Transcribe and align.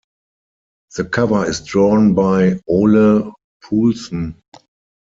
The 0.97 1.05
cover 1.05 1.47
is 1.47 1.61
drawn 1.61 2.15
by 2.15 2.59
Ole 2.67 3.35
Poulsen. 3.63 4.33